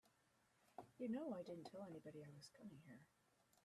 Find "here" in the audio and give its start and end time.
2.87-3.01